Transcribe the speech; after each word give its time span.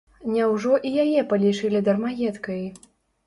Няўжо 0.35 0.77
і 0.91 0.93
яе 1.03 1.21
палічылі 1.33 1.81
дармаедкай? 1.89 2.63